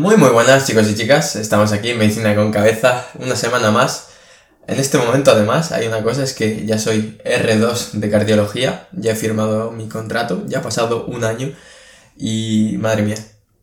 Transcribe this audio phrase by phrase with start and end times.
[0.00, 4.06] Muy muy buenas chicos y chicas, estamos aquí en Medicina con Cabeza, una semana más.
[4.66, 9.12] En este momento además hay una cosa, es que ya soy R2 de cardiología, ya
[9.12, 11.52] he firmado mi contrato, ya ha pasado un año
[12.16, 13.16] y madre mía,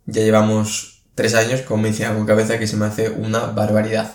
[0.05, 4.13] ya llevamos tres años con Medicina con Cabeza que se me hace una barbaridad.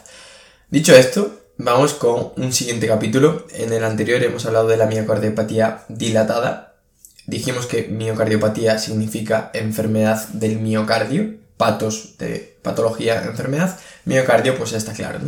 [0.71, 3.49] Dicho esto, vamos con un siguiente capítulo.
[3.53, 6.77] En el anterior hemos hablado de la miocardiopatía dilatada.
[7.27, 14.93] Dijimos que miocardiopatía significa enfermedad del miocardio, patos de patología, enfermedad, miocardio, pues ya está
[14.95, 15.21] claro.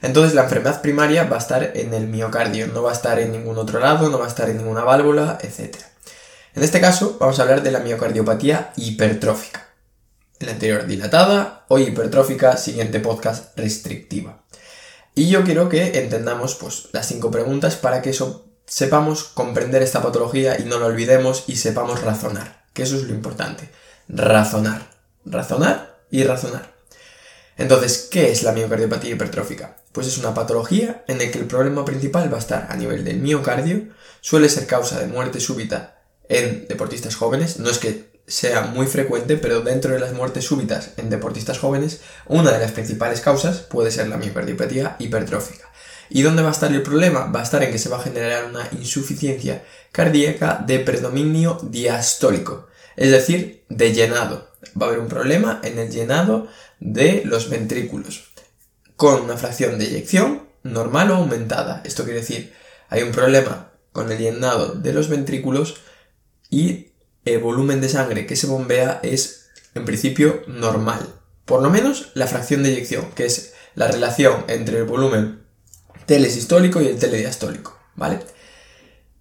[0.00, 3.32] Entonces la enfermedad primaria va a estar en el miocardio, no va a estar en
[3.32, 5.74] ningún otro lado, no va a estar en ninguna válvula, etc.
[6.54, 9.70] En este caso vamos a hablar de la miocardiopatía hipertrófica.
[10.38, 14.44] El anterior dilatada, hoy hipertrófica, siguiente podcast restrictiva.
[15.16, 20.00] Y yo quiero que entendamos pues las cinco preguntas para que eso sepamos comprender esta
[20.00, 23.68] patología y no lo olvidemos y sepamos razonar, que eso es lo importante,
[24.06, 24.91] razonar
[25.24, 26.72] razonar y razonar.
[27.56, 29.76] Entonces, ¿qué es la miocardiopatía hipertrófica?
[29.92, 33.04] Pues es una patología en la que el problema principal va a estar a nivel
[33.04, 33.88] del miocardio,
[34.20, 39.36] suele ser causa de muerte súbita en deportistas jóvenes, no es que sea muy frecuente,
[39.36, 43.90] pero dentro de las muertes súbitas en deportistas jóvenes, una de las principales causas puede
[43.90, 45.70] ser la miocardiopatía hipertrófica.
[46.08, 47.26] ¿Y dónde va a estar el problema?
[47.26, 52.68] Va a estar en que se va a generar una insuficiencia cardíaca de predominio diastólico,
[52.96, 56.48] es decir, de llenado va a haber un problema en el llenado
[56.80, 58.32] de los ventrículos
[58.96, 61.82] con una fracción de eyección normal o aumentada.
[61.84, 62.52] Esto quiere decir,
[62.88, 65.76] hay un problema con el llenado de los ventrículos
[66.50, 66.92] y
[67.24, 71.08] el volumen de sangre que se bombea es en principio normal.
[71.44, 75.42] Por lo menos la fracción de eyección, que es la relación entre el volumen
[76.06, 78.20] telesistólico y el telediastólico, ¿vale?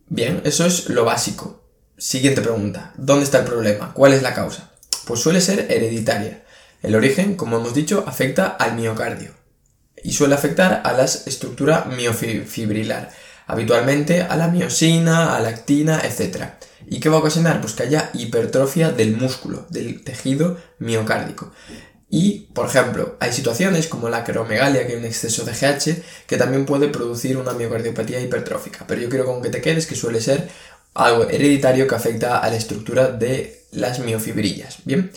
[0.08, 1.64] Bien, eso es lo básico.
[1.98, 3.94] Siguiente pregunta, ¿dónde está el problema?
[3.94, 4.71] ¿Cuál es la causa?
[5.12, 6.42] Pues suele ser hereditaria.
[6.82, 9.32] El origen, como hemos dicho, afecta al miocardio
[10.02, 13.12] y suele afectar a la estructura miofibrilar,
[13.46, 16.52] habitualmente a la miosina, a la actina, etc.
[16.88, 17.60] ¿Y qué va a ocasionar?
[17.60, 21.52] Pues que haya hipertrofia del músculo, del tejido miocárdico.
[22.14, 26.38] Y, por ejemplo, hay situaciones como la acromegalia, que hay un exceso de GH, que
[26.38, 28.86] también puede producir una miocardiopatía hipertrófica.
[28.86, 30.50] Pero yo quiero con que te quedes que suele ser
[30.94, 34.80] algo hereditario que afecta a la estructura de las miofibrillas.
[34.86, 35.12] Bien.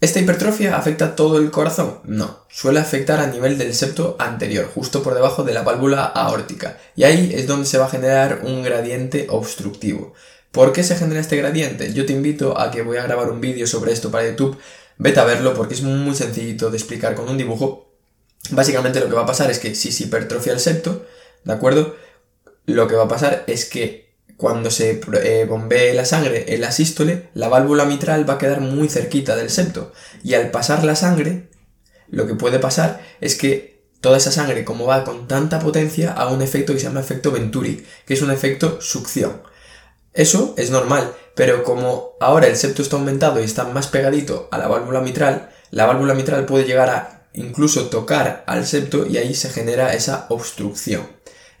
[0.00, 2.00] ¿Esta hipertrofia afecta todo el corazón?
[2.02, 6.76] No, suele afectar a nivel del septo anterior, justo por debajo de la válvula aórtica,
[6.96, 10.12] y ahí es donde se va a generar un gradiente obstructivo.
[10.50, 11.92] ¿Por qué se genera este gradiente?
[11.94, 14.58] Yo te invito a que voy a grabar un vídeo sobre esto para YouTube,
[14.98, 17.92] vete a verlo porque es muy sencillito de explicar con un dibujo.
[18.50, 21.06] Básicamente lo que va a pasar es que si se hipertrofia el septo,
[21.44, 21.94] ¿de acuerdo?
[22.66, 24.01] Lo que va a pasar es que
[24.36, 28.60] cuando se eh, bombee la sangre en la sístole, la válvula mitral va a quedar
[28.60, 29.92] muy cerquita del septo.
[30.22, 31.48] Y al pasar la sangre,
[32.08, 36.32] lo que puede pasar es que toda esa sangre, como va con tanta potencia, haga
[36.32, 39.42] un efecto que se llama efecto Venturi, que es un efecto succión.
[40.12, 44.58] Eso es normal, pero como ahora el septo está aumentado y está más pegadito a
[44.58, 49.34] la válvula mitral, la válvula mitral puede llegar a incluso tocar al septo y ahí
[49.34, 51.06] se genera esa obstrucción.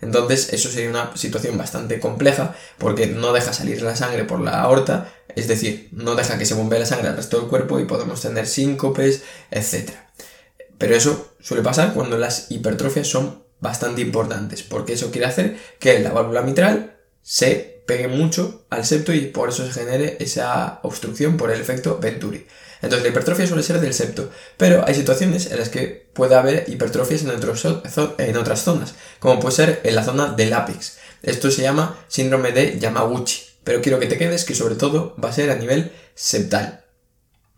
[0.02, 4.60] Entonces, eso sería una situación bastante compleja porque no deja salir la sangre por la
[4.60, 7.84] aorta, es decir, no deja que se bombee la sangre al resto del cuerpo y
[7.84, 9.90] podemos tener síncopes, etc.
[10.76, 16.00] Pero eso suele pasar cuando las hipertrofias son bastante importantes, porque eso quiere hacer que
[16.00, 21.36] la válvula mitral se pegue mucho al septo y por eso se genere esa obstrucción
[21.36, 22.46] por el efecto Venturi.
[22.82, 26.64] Entonces la hipertrofia suele ser del septo, pero hay situaciones en las que puede haber
[26.68, 27.30] hipertrofias en,
[28.36, 30.98] otras zonas, como puede ser en la zona del ápex.
[31.22, 35.28] Esto se llama síndrome de Yamaguchi, pero quiero que te quedes que sobre todo va
[35.28, 36.84] a ser a nivel septal.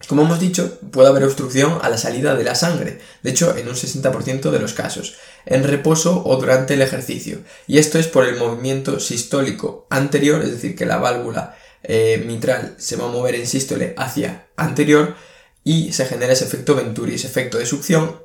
[0.06, 3.68] Como hemos dicho, puede haber obstrucción a la salida de la sangre, de hecho en
[3.68, 5.14] un 60% de los casos,
[5.46, 10.50] en reposo o durante el ejercicio, y esto es por el movimiento sistólico anterior, es
[10.50, 15.14] decir, que la válvula eh, mitral se va a mover en sístole hacia anterior
[15.62, 18.20] y se genera ese efecto Venturi, ese efecto de succión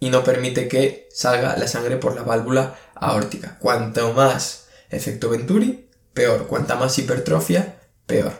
[0.00, 3.58] y no permite que salga la sangre por la válvula aórtica.
[3.60, 6.48] Cuanto más efecto Venturi, peor.
[6.48, 7.76] Cuanta más hipertrofia,
[8.06, 8.32] peor.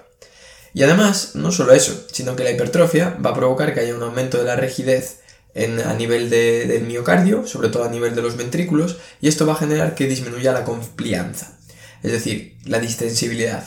[0.74, 4.02] Y además, no solo eso, sino que la hipertrofia va a provocar que haya un
[4.02, 5.20] aumento de la rigidez
[5.54, 9.56] a nivel del miocardio, sobre todo a nivel de los ventrículos, y esto va a
[9.56, 11.58] generar que disminuya la complianza,
[12.02, 13.62] es decir, la distensibilidad.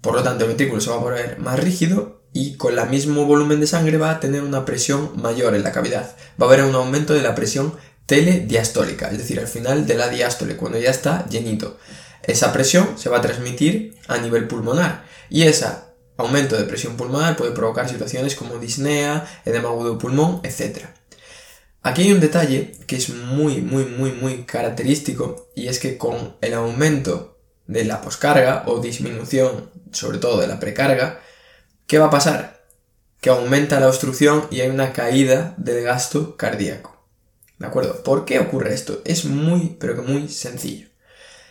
[0.00, 3.24] Por lo tanto, el ventrículo se va a poner más rígido y con el mismo
[3.24, 6.16] volumen de sangre va a tener una presión mayor en la cavidad.
[6.40, 7.74] Va a haber un aumento de la presión
[8.06, 11.78] telediastólica, es decir, al final de la diástole, cuando ya está llenito.
[12.22, 17.36] Esa presión se va a transmitir a nivel pulmonar y esa aumento de presión pulmonar
[17.36, 20.86] puede provocar situaciones como disnea, edema agudo de pulmón, etc.
[21.82, 26.36] Aquí hay un detalle que es muy, muy, muy, muy característico y es que con
[26.40, 31.20] el aumento de la poscarga o disminución, sobre todo de la precarga,
[31.86, 32.64] ¿qué va a pasar?
[33.20, 36.98] Que aumenta la obstrucción y hay una caída del gasto cardíaco.
[37.58, 38.02] ¿De acuerdo?
[38.02, 39.02] ¿Por qué ocurre esto?
[39.04, 40.88] Es muy, pero que muy sencillo.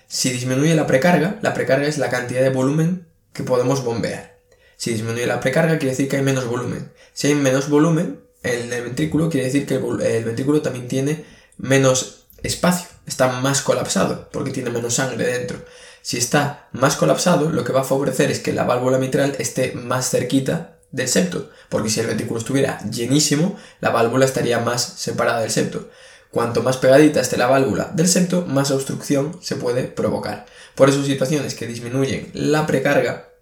[0.08, 4.38] Si disminuye la precarga, la precarga es la cantidad de volumen que podemos bombear.
[4.78, 6.92] Si disminuye la precarga, quiere decir que hay menos volumen.
[7.14, 11.26] Si hay menos volumen en el ventrículo, quiere decir que el, ventrículo también tiene
[11.58, 15.60] menos espacio, está más colapsado, porque tiene menos sangre dentro.
[16.08, 19.74] Si está más colapsado, lo que va a favorecer es que la válvula mitral esté
[19.74, 25.42] más cerquita del septo, porque si el ventrículo estuviera llenísimo, la válvula estaría más separada
[25.42, 25.90] del septo.
[26.32, 30.46] Cuanto más pegadita esté la válvula del septo, más obstrucción se puede provocar.
[30.76, 33.34] Por eso situaciones que disminuyen la precarga,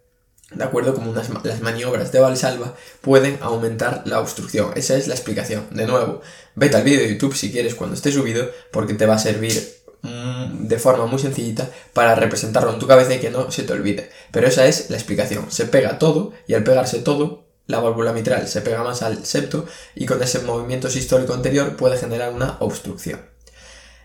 [0.50, 4.72] de acuerdo como las maniobras de Valsalva, pueden aumentar la obstrucción.
[4.76, 5.68] Esa es la explicación.
[5.70, 6.22] De nuevo,
[6.56, 9.85] vete al vídeo de YouTube si quieres cuando esté subido, porque te va a servir
[10.06, 14.10] de forma muy sencillita para representarlo en tu cabeza y que no se te olvide.
[14.32, 15.52] Pero esa es la explicación.
[15.52, 19.66] Se pega todo y al pegarse todo la válvula mitral se pega más al septo
[19.96, 23.22] y con ese movimiento sistólico anterior puede generar una obstrucción.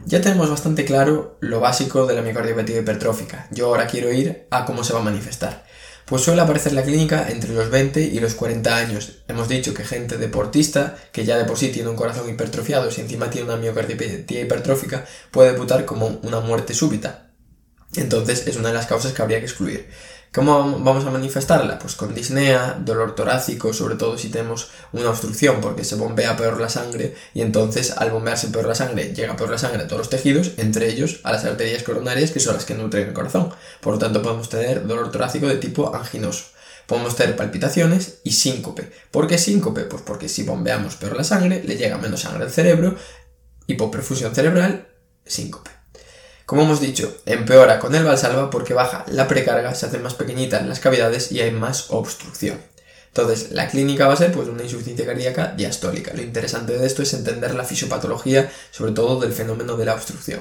[0.07, 3.49] Ya tenemos bastante claro lo básico de la miocardiopatía hipertrófica.
[3.51, 5.67] Yo ahora quiero ir a cómo se va a manifestar.
[6.11, 9.19] Pues suele aparecer la clínica entre los 20 y los 40 años.
[9.29, 13.01] Hemos dicho que gente deportista, que ya de por sí tiene un corazón hipertrofiado, si
[13.01, 17.31] encima tiene una miocardiopatía hipertrófica, puede debutar como una muerte súbita.
[17.95, 19.89] Entonces es una de las causas que habría que excluir.
[20.33, 21.81] ¿Cómo vamos a manifestarla?
[21.81, 26.61] Pues con disnea, dolor torácico, sobre todo si tenemos una obstrucción porque se bombea peor
[26.61, 29.99] la sangre y entonces al bombearse peor la sangre llega peor la sangre a todos
[29.99, 33.51] los tejidos, entre ellos a las arterias coronarias que son las que nutren el corazón.
[33.81, 36.45] Por lo tanto podemos tener dolor torácico de tipo anginoso.
[36.87, 38.89] Podemos tener palpitaciones y síncope.
[39.11, 39.83] ¿Por qué síncope?
[39.83, 42.95] Pues porque si bombeamos peor la sangre, le llega menos sangre al cerebro,
[43.67, 44.87] hipoperfusión cerebral,
[45.25, 45.80] síncope.
[46.51, 50.67] Como hemos dicho, empeora con el valsalva porque baja la precarga, se hacen más pequeñitas
[50.67, 52.59] las cavidades y hay más obstrucción.
[53.07, 56.13] Entonces, la clínica va a ser pues, una insuficiencia cardíaca diastólica.
[56.13, 60.41] Lo interesante de esto es entender la fisiopatología, sobre todo del fenómeno de la obstrucción.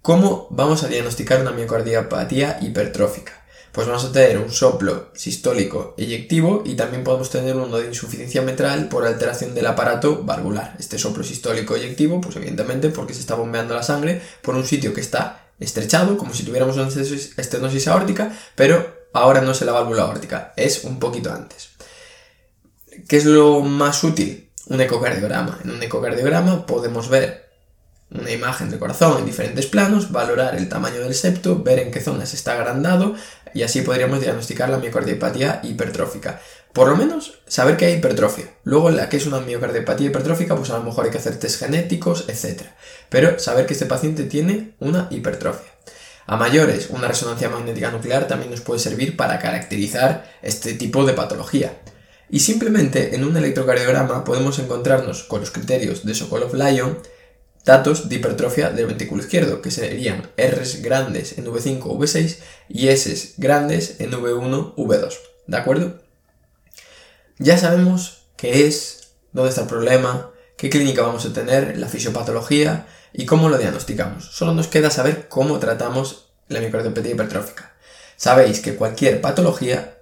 [0.00, 3.44] ¿Cómo vamos a diagnosticar una miocardiopatía hipertrófica?
[3.72, 8.42] Pues vamos a tener un soplo sistólico eyectivo y también podemos tener uno de insuficiencia
[8.42, 10.76] mitral por alteración del aparato valvular.
[10.78, 14.92] Este soplo sistólico eyectivo, pues evidentemente porque se está bombeando la sangre por un sitio
[14.94, 20.02] que está estrechado, como si tuviéramos una estenosis aórtica, pero ahora no es la válvula
[20.02, 21.70] aórtica, es un poquito antes.
[23.06, 24.50] ¿Qué es lo más útil?
[24.66, 25.58] Un ecocardiograma.
[25.64, 27.48] En un ecocardiograma podemos ver
[28.10, 32.00] una imagen del corazón en diferentes planos, valorar el tamaño del septo, ver en qué
[32.00, 33.14] zonas está agrandado
[33.54, 36.40] y así podríamos diagnosticar la miocardiopatía hipertrófica.
[36.72, 38.46] Por lo menos saber que hay hipertrofia.
[38.64, 41.60] Luego, la que es una miocardiopatía hipertrófica, pues a lo mejor hay que hacer test
[41.60, 42.62] genéticos, etc.
[43.08, 45.70] Pero saber que este paciente tiene una hipertrofia.
[46.26, 51.14] A mayores, una resonancia magnética nuclear también nos puede servir para caracterizar este tipo de
[51.14, 51.72] patología.
[52.28, 56.98] Y simplemente en un electrocardiograma podemos encontrarnos con los criterios de Sokolov-Lyon
[57.68, 62.38] datos de hipertrofia del ventrículo izquierdo, que serían Rs grandes en V5 V6
[62.70, 65.14] y S grandes en V1 V2.
[65.46, 65.98] ¿De acuerdo?
[67.38, 72.86] Ya sabemos qué es, dónde está el problema, qué clínica vamos a tener, la fisiopatología
[73.12, 74.24] y cómo lo diagnosticamos.
[74.24, 77.74] Solo nos queda saber cómo tratamos la miocardiopatía hipertrófica.
[78.16, 79.98] Sabéis que cualquier patología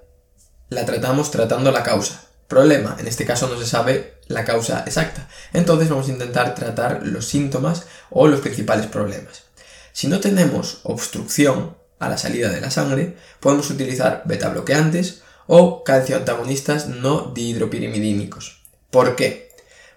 [0.68, 5.29] la tratamos tratando la causa, Problema, en este caso no se sabe la causa exacta.
[5.53, 9.45] Entonces vamos a intentar tratar los síntomas o los principales problemas.
[9.93, 15.85] Si no tenemos obstrucción a la salida de la sangre, podemos utilizar beta bloqueantes o
[15.85, 18.62] calcioantagonistas no dihidropirimidínicos.
[18.91, 19.50] ¿Por qué?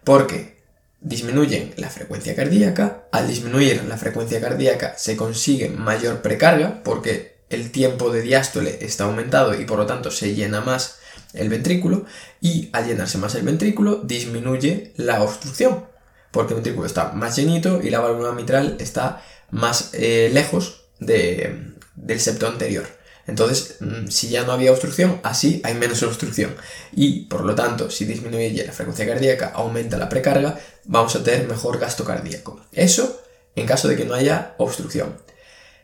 [0.03, 0.60] Porque
[1.01, 7.72] disminuyen la frecuencia cardíaca, al disminuir la frecuencia cardíaca se consigue mayor precarga porque el
[7.72, 10.99] tiempo de diástole está aumentado y por lo tanto se llena más
[11.33, 12.05] el ventrículo
[12.41, 15.86] y al llenarse más el ventrículo disminuye la obstrucción
[16.31, 21.74] porque el ventrículo está más llenito y la válvula mitral está más eh, lejos de,
[21.95, 22.86] del septo anterior.
[23.27, 26.55] Entonces, mm, si ya no había obstrucción, así hay menos obstrucción.
[26.91, 31.48] Y por lo tanto, si disminuye la frecuencia cardíaca, aumenta la precarga, vamos a tener
[31.48, 32.59] mejor gasto cardíaco.
[32.71, 33.21] Eso
[33.55, 35.15] en caso de que no haya obstrucción.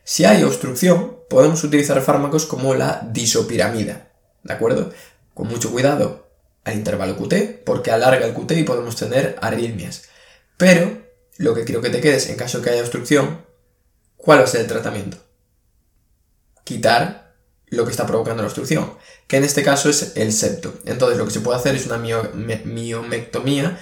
[0.02, 4.12] Si hay obstrucción, podemos utilizar fármacos como la disopiramida.
[4.42, 4.92] ¿De acuerdo?
[5.36, 6.30] Con mucho cuidado
[6.64, 10.04] al intervalo QT, porque alarga el QT y podemos tener arritmias.
[10.56, 11.02] Pero,
[11.36, 13.44] lo que quiero que te quedes en caso que haya obstrucción,
[14.16, 15.18] ¿cuál va a ser el tratamiento?
[16.64, 17.34] Quitar
[17.66, 18.94] lo que está provocando la obstrucción,
[19.26, 20.72] que en este caso es el septo.
[20.86, 23.78] Entonces lo que se puede hacer es una miomectomía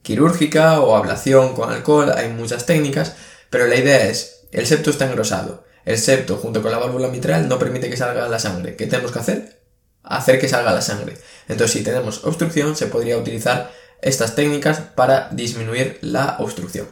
[0.00, 3.14] quirúrgica o ablación con alcohol, hay muchas técnicas,
[3.50, 7.46] pero la idea es, el septo está engrosado, el septo junto con la válvula mitral
[7.46, 8.74] no permite que salga la sangre.
[8.74, 9.63] ¿Qué tenemos que hacer?
[10.04, 11.16] Hacer que salga la sangre.
[11.48, 16.86] Entonces si tenemos obstrucción se podría utilizar estas técnicas para disminuir la obstrucción.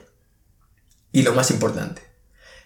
[1.13, 2.03] Y lo más importante,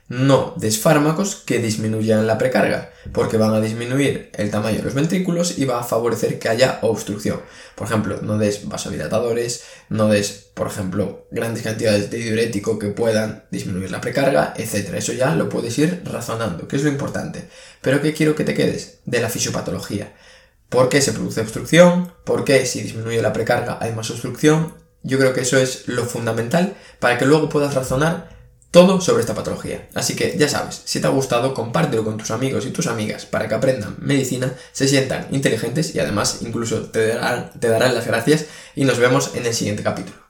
[0.09, 4.95] no des fármacos que disminuyan la precarga, porque van a disminuir el tamaño de los
[4.95, 7.41] ventrículos y va a favorecer que haya obstrucción.
[7.75, 13.47] Por ejemplo, no des vasodilatadores, no des, por ejemplo, grandes cantidades de diurético que puedan
[13.51, 14.95] disminuir la precarga, etc.
[14.95, 17.49] Eso ya lo puedes ir razonando, que es lo importante.
[17.83, 19.01] Pero ¿qué quiero que te quedes?
[19.07, 20.15] De la fisiopatología.
[20.69, 22.13] ¿Por qué se produce obstrucción?
[22.25, 24.75] ¿Por qué si disminuye la precarga hay más obstrucción?
[25.03, 28.37] Yo creo que eso es lo fundamental para que luego puedas razonar
[28.73, 29.89] todo sobre esta patología.
[29.95, 33.25] Así que ya sabes, si te ha gustado, compártelo con tus amigos y tus amigas
[33.25, 38.07] para que aprendan medicina, se sientan inteligentes y además incluso te darán, te darán las
[38.07, 40.26] gracias y nos vemos en el siguiente capítulo.